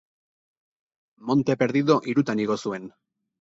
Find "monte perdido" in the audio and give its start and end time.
1.31-1.99